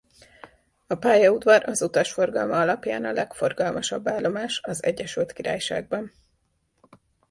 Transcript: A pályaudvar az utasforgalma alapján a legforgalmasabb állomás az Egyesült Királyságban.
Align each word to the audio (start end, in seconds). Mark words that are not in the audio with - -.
A 0.87 0.95
pályaudvar 0.95 1.63
az 1.65 1.81
utasforgalma 1.81 2.61
alapján 2.61 3.05
a 3.05 3.11
legforgalmasabb 3.11 4.07
állomás 4.07 4.59
az 4.63 4.83
Egyesült 4.83 5.33
Királyságban. 5.33 6.11